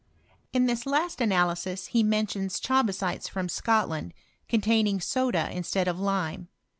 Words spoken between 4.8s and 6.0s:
soda instead of